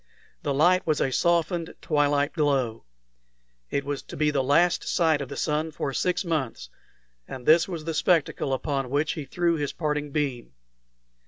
The 0.41 0.51
light 0.51 0.87
was 0.87 0.99
a 0.99 1.11
softened 1.11 1.75
twilight 1.79 2.33
glow. 2.33 2.85
It 3.69 3.83
was 3.85 4.01
to 4.01 4.17
be 4.17 4.31
the 4.31 4.41
last 4.43 4.83
sight 4.87 5.21
of 5.21 5.29
the 5.29 5.37
sun 5.37 5.69
for 5.71 5.93
six 5.93 6.25
months, 6.25 6.71
and 7.27 7.45
this 7.45 7.67
was 7.67 7.85
the 7.85 7.93
spectacle 7.93 8.51
upon 8.51 8.89
which 8.89 9.11
he 9.11 9.25
threw 9.25 9.57
his 9.57 9.73
parting 9.73 10.09
beam. 10.09 10.53